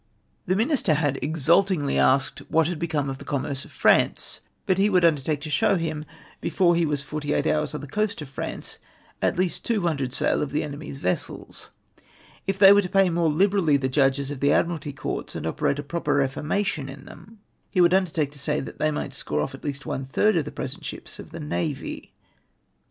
[0.47, 4.41] The Minister had exultingly asked, what had become of the commerce of France?
[4.65, 6.05] But he would undertake to show him,
[6.39, 8.79] before he was 48 hours on the coast of France,
[9.21, 11.69] at least 200 sail of the enemy's vessels.
[12.47, 15.77] If they were to pay more liberally the Judges of the Admiralty Courts, and operate
[15.77, 17.37] a proper reformation in them,
[17.69, 20.45] he would undertake to say that they might score off at least one third of
[20.45, 22.11] the present ships of the navy.